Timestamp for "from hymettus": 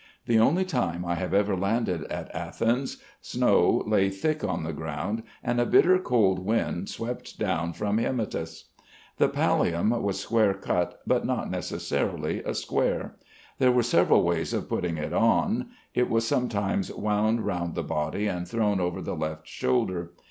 7.73-8.69